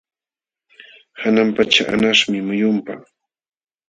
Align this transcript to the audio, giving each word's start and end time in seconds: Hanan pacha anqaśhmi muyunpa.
Hanan 1.21 1.49
pacha 1.55 1.83
anqaśhmi 1.93 2.39
muyunpa. 2.47 2.93